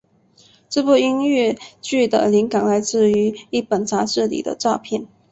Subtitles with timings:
[0.67, 5.05] 这部音乐剧的灵感来自于一本杂志里的照片。